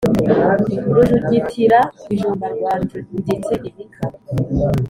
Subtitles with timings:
[0.95, 4.03] Rujugitira-bijumba rwa njunditse ibika,